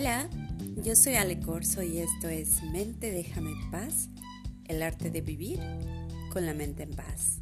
[0.00, 0.30] Hola,
[0.82, 4.08] yo soy Ale Corso y esto es Mente Déjame en Paz,
[4.66, 5.60] el arte de vivir
[6.32, 7.40] con la mente en paz.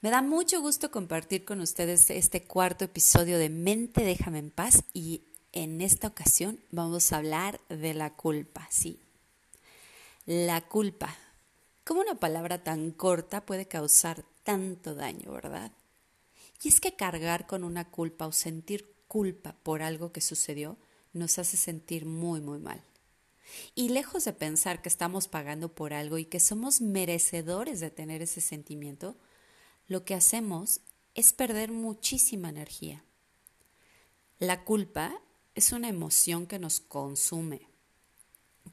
[0.00, 4.84] Me da mucho gusto compartir con ustedes este cuarto episodio de Mente Déjame en Paz
[4.94, 5.20] y
[5.52, 8.98] en esta ocasión vamos a hablar de la culpa, sí.
[10.24, 11.14] La culpa.
[11.84, 15.70] ¿Cómo una palabra tan corta puede causar tanto daño, verdad?
[16.62, 20.78] Y es que cargar con una culpa o sentir culpa por algo que sucedió
[21.12, 22.82] nos hace sentir muy, muy mal.
[23.74, 28.22] Y lejos de pensar que estamos pagando por algo y que somos merecedores de tener
[28.22, 29.16] ese sentimiento,
[29.86, 30.80] lo que hacemos
[31.14, 33.04] es perder muchísima energía.
[34.38, 35.20] La culpa
[35.54, 37.68] es una emoción que nos consume,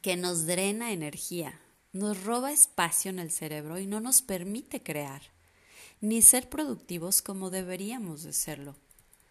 [0.02, 1.62] que nos drena energía,
[1.93, 5.21] nos roba espacio en el cerebro y no nos permite crear
[6.01, 8.76] ni ser productivos como deberíamos de serlo.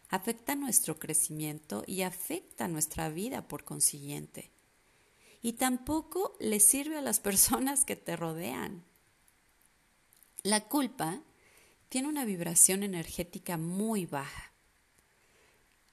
[0.08, 4.50] Afecta nuestro crecimiento y afecta nuestra vida por consiguiente.
[5.42, 8.84] Y tampoco le sirve a las personas que te rodean.
[10.42, 11.22] La culpa
[11.88, 14.52] tiene una vibración energética muy baja.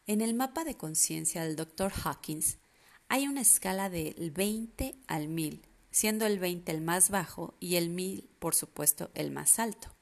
[0.05, 1.91] En el mapa de conciencia del Dr.
[2.03, 2.59] Hawkins
[3.09, 7.89] hay una escala del 20 al 1000, siendo el 20 el más bajo y el
[7.89, 9.96] 1000, por supuesto, el más alto.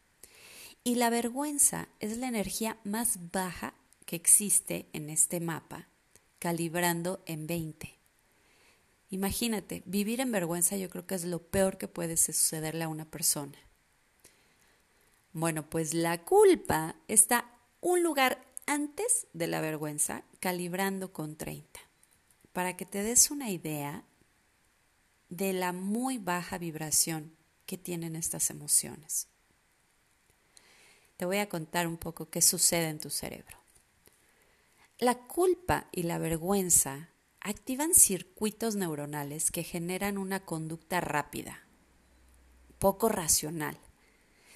[0.88, 3.74] Y la vergüenza es la energía más baja
[4.06, 5.88] que existe en este mapa,
[6.38, 7.98] calibrando en 20.
[9.10, 13.10] Imagínate, vivir en vergüenza yo creo que es lo peor que puede sucederle a una
[13.10, 13.58] persona.
[15.34, 17.50] Bueno, pues la culpa está
[17.82, 21.80] un lugar antes de la vergüenza, calibrando con 30.
[22.54, 24.06] Para que te des una idea
[25.30, 29.30] de la muy baja vibración que tienen estas emociones
[31.18, 33.58] te voy a contar un poco qué sucede en tu cerebro.
[34.98, 37.10] La culpa y la vergüenza
[37.42, 41.68] activan circuitos neuronales que generan una conducta rápida,
[42.80, 43.78] poco racional.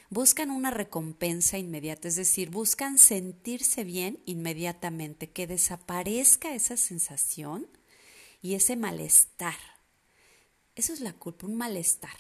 [0.10, 7.68] Buscan una recompensa inmediata, es decir, buscan sentirse bien inmediatamente, que desaparezca esa sensación
[8.42, 9.58] y ese malestar.
[10.76, 12.16] Eso es la culpa, un malestar.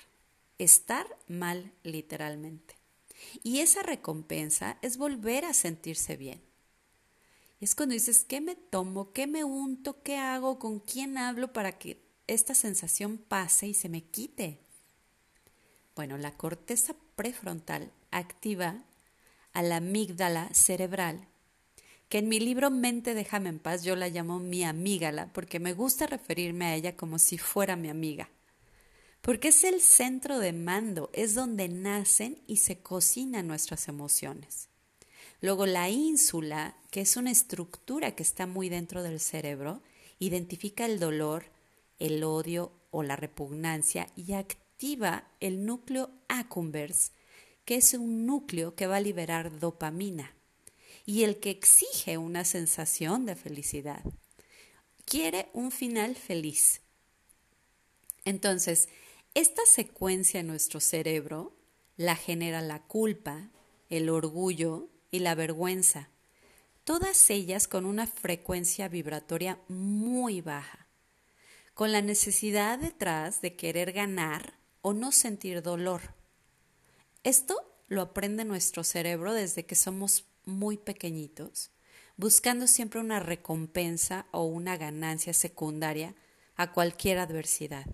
[0.60, 2.79] Estar mal literalmente.
[3.44, 6.42] Y esa recompensa es volver a sentirse bien.
[7.60, 9.12] Es cuando dices, ¿qué me tomo?
[9.12, 10.02] ¿Qué me unto?
[10.02, 10.60] ¿Qué hago?
[10.60, 14.60] ¿Con quién hablo para que esta sensación pase y se me quite?
[15.96, 18.84] Bueno, la corteza prefrontal activa
[19.52, 21.28] a la amígdala cerebral,
[22.08, 25.74] que en mi libro Mente déjame en paz yo la llamo mi amígala porque me
[25.74, 28.30] gusta referirme a ella como si fuera mi amiga
[29.22, 34.70] porque es el centro de mando, es donde nacen y se cocinan nuestras emociones.
[35.42, 39.82] Luego la ínsula, que es una estructura que está muy dentro del cerebro,
[40.20, 41.46] identifica el dolor,
[41.98, 47.12] el odio o la repugnancia y activa el núcleo accumbens,
[47.66, 50.34] que es un núcleo que va a liberar dopamina
[51.06, 54.04] y el que exige una sensación de felicidad.
[55.06, 56.82] Quiere un final feliz.
[58.26, 58.90] Entonces,
[59.36, 61.56] esta secuencia en nuestro cerebro
[61.98, 63.52] la genera la culpa,
[63.90, 66.10] el orgullo y la vergüenza,
[66.84, 70.88] todas ellas con una frecuencia vibratoria muy baja,
[71.74, 76.16] con la necesidad detrás de querer ganar o no sentir dolor.
[77.24, 77.56] Esto
[77.88, 81.72] lo aprende nuestro cerebro desde que somos muy pequeñitos,
[82.18, 86.16] buscando siempre una recompensa o una ganancia secundaria
[86.56, 87.86] a cualquier adversidad.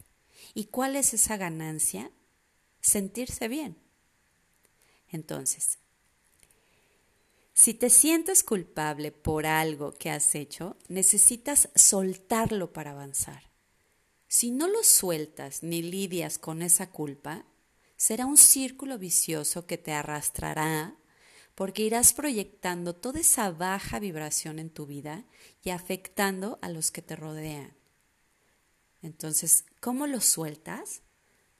[0.54, 2.12] ¿Y cuál es esa ganancia?
[2.82, 3.78] Sentirse bien.
[5.10, 5.80] Entonces,
[7.54, 13.50] si te sientes culpable por algo que has hecho, necesitas soltarlo para avanzar.
[14.28, 17.46] Si no lo sueltas ni lidias con esa culpa,
[17.96, 20.98] será un círculo vicioso que te arrastrará
[21.56, 25.24] porque irás proyectando toda esa baja vibración en tu vida
[25.64, 27.74] y afectando a los que te rodean.
[29.06, 31.04] Entonces, ¿cómo lo sueltas?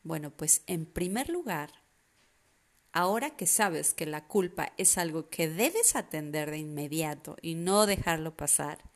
[0.02, 1.84] Bueno, pues en primer lugar,
[2.92, 7.86] ahora que sabes que la culpa es algo que debes atender de inmediato y no
[7.86, 8.90] dejarlo pasar,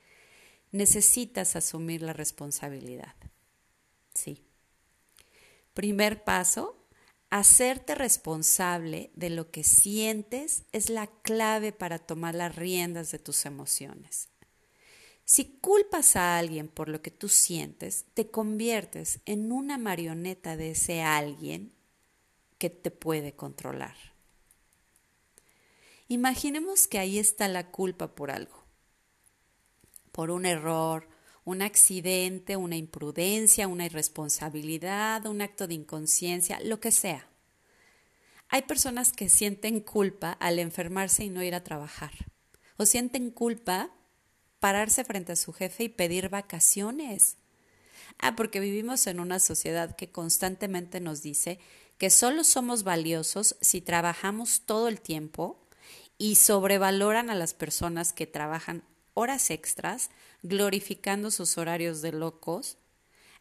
[0.72, 3.14] necesitas asumir la responsabilidad.
[4.16, 4.44] Sí.
[5.76, 6.88] Primer paso,
[7.30, 13.46] hacerte responsable de lo que sientes es la clave para tomar las riendas de tus
[13.46, 14.28] emociones.
[15.30, 20.72] Si culpas a alguien por lo que tú sientes, te conviertes en una marioneta de
[20.72, 21.72] ese alguien
[22.58, 23.96] que te puede controlar.
[26.08, 28.64] Imaginemos que ahí está la culpa por algo,
[30.12, 31.08] por un error,
[31.46, 37.30] un accidente, una imprudencia, una irresponsabilidad, un acto de inconsciencia, lo que sea.
[38.48, 42.14] Hay personas que sienten culpa al enfermarse y no ir a trabajar,
[42.78, 43.92] o sienten culpa
[44.60, 47.38] pararse frente a su jefe y pedir vacaciones.
[48.18, 51.60] Ah, porque vivimos en una sociedad que constantemente nos dice
[51.98, 55.60] que solo somos valiosos si trabajamos todo el tiempo
[56.18, 58.84] y sobrevaloran a las personas que trabajan
[59.14, 60.10] horas extras,
[60.44, 62.78] glorificando sus horarios de locos,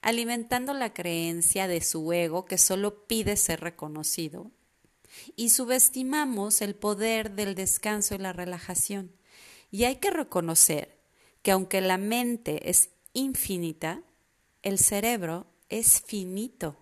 [0.01, 4.51] alimentando la creencia de su ego que solo pide ser reconocido,
[5.37, 9.13] y subestimamos el poder del descanso y la relajación.
[9.71, 10.98] Y hay que reconocer
[11.43, 14.03] que aunque la mente es infinita,
[14.63, 16.77] el cerebro es finito.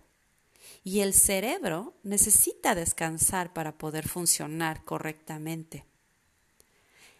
[0.82, 5.84] Y el cerebro necesita descansar para poder funcionar correctamente.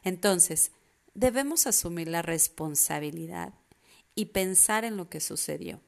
[0.05, 0.71] Entonces,
[1.15, 3.55] debemos asumir la responsabilidad
[4.15, 5.81] y pensar en lo que sucedió.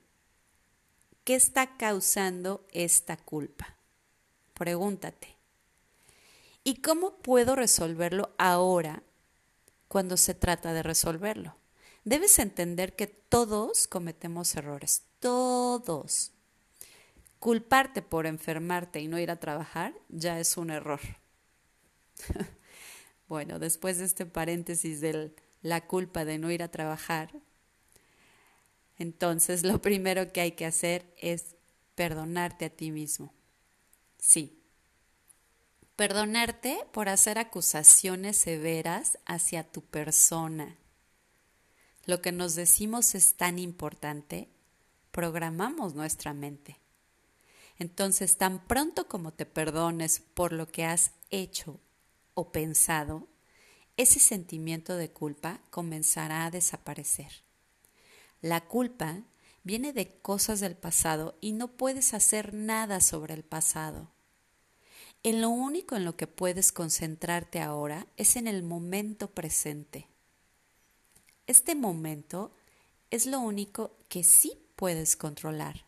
[1.24, 3.76] ¿Qué está causando esta culpa?
[4.54, 5.36] Pregúntate.
[6.64, 9.02] ¿Y cómo puedo resolverlo ahora
[9.88, 11.56] cuando se trata de resolverlo?
[12.04, 16.32] Debes entender que todos cometemos errores, todos.
[17.38, 21.00] Culparte por enfermarte y no ir a trabajar ya es un error.
[23.28, 27.32] bueno, después de este paréntesis de la culpa de no ir a trabajar,
[28.96, 31.56] entonces lo primero que hay que hacer es
[31.94, 33.32] perdonarte a ti mismo.
[34.18, 34.57] Sí.
[35.98, 40.76] Perdonarte por hacer acusaciones severas hacia tu persona.
[42.04, 44.48] Lo que nos decimos es tan importante,
[45.10, 46.78] programamos nuestra mente.
[47.80, 51.80] Entonces, tan pronto como te perdones por lo que has hecho
[52.34, 53.26] o pensado,
[53.96, 57.42] ese sentimiento de culpa comenzará a desaparecer.
[58.40, 59.24] La culpa
[59.64, 64.12] viene de cosas del pasado y no puedes hacer nada sobre el pasado.
[65.22, 70.08] En lo único en lo que puedes concentrarte ahora es en el momento presente.
[71.46, 72.52] Este momento
[73.10, 75.86] es lo único que sí puedes controlar.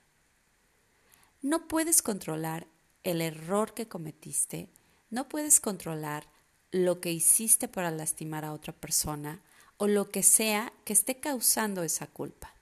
[1.43, 2.67] No puedes controlar
[3.03, 4.69] el error que cometiste,
[5.11, 6.27] no puedes controlar
[6.71, 9.43] lo que hiciste para lastimar a otra persona
[9.77, 12.53] o lo que sea que esté causando esa culpa.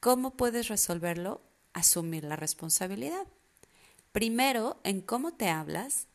[0.00, 1.42] ¿Cómo puedes resolverlo?
[1.72, 3.26] Asumir la responsabilidad.
[4.16, 6.06] Primero, en cómo te hablas,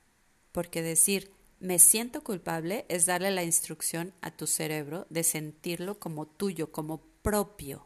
[0.51, 6.25] porque decir me siento culpable es darle la instrucción a tu cerebro de sentirlo como
[6.25, 7.85] tuyo, como propio.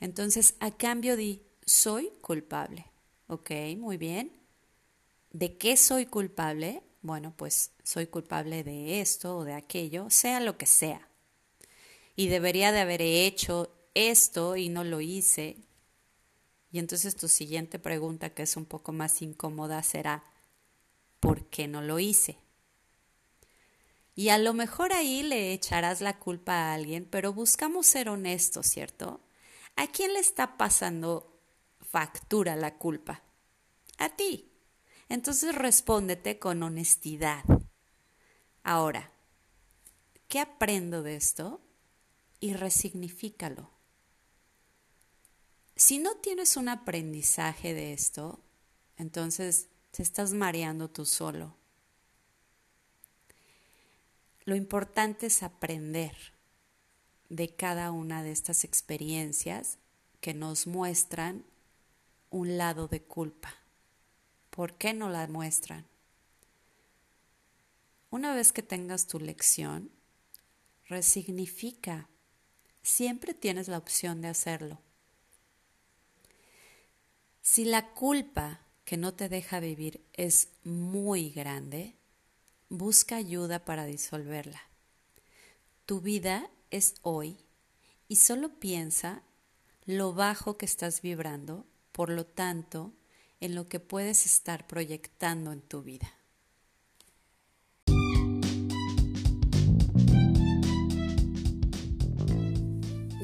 [0.00, 2.86] Entonces, a cambio di, soy culpable.
[3.26, 4.32] Ok, muy bien.
[5.30, 6.82] ¿De qué soy culpable?
[7.02, 11.06] Bueno, pues soy culpable de esto o de aquello, sea lo que sea.
[12.14, 15.65] Y debería de haber hecho esto y no lo hice.
[16.76, 20.24] Y entonces tu siguiente pregunta, que es un poco más incómoda, será,
[21.20, 22.36] ¿por qué no lo hice?
[24.14, 28.66] Y a lo mejor ahí le echarás la culpa a alguien, pero buscamos ser honestos,
[28.66, 29.22] ¿cierto?
[29.76, 31.40] ¿A quién le está pasando
[31.80, 33.22] factura la culpa?
[33.96, 34.52] A ti.
[35.08, 37.42] Entonces respóndete con honestidad.
[38.62, 39.12] Ahora,
[40.28, 41.62] ¿qué aprendo de esto?
[42.38, 43.75] Y resignifícalo.
[45.76, 48.40] Si no tienes un aprendizaje de esto,
[48.96, 51.54] entonces te estás mareando tú solo.
[54.46, 56.16] Lo importante es aprender
[57.28, 59.76] de cada una de estas experiencias
[60.22, 61.44] que nos muestran
[62.30, 63.54] un lado de culpa.
[64.48, 65.84] ¿Por qué no la muestran?
[68.08, 69.90] Una vez que tengas tu lección,
[70.88, 72.08] resignifica.
[72.82, 74.80] Siempre tienes la opción de hacerlo.
[77.48, 81.94] Si la culpa que no te deja vivir es muy grande,
[82.68, 84.60] busca ayuda para disolverla.
[85.86, 87.36] Tu vida es hoy
[88.08, 89.22] y solo piensa
[89.84, 92.92] lo bajo que estás vibrando, por lo tanto,
[93.38, 96.15] en lo que puedes estar proyectando en tu vida.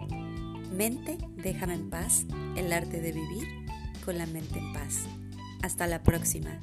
[0.72, 2.26] Mente, déjame en paz,
[2.56, 3.46] el arte de vivir
[4.04, 5.02] con la mente en paz.
[5.62, 6.58] Hasta la próxima.